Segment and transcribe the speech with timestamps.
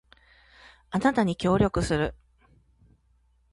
[0.89, 2.15] あなたに協力する